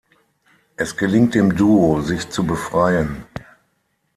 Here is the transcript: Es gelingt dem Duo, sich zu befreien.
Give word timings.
Es 0.77 0.97
gelingt 0.97 1.35
dem 1.35 1.55
Duo, 1.55 2.01
sich 2.01 2.27
zu 2.31 2.43
befreien. 2.43 3.23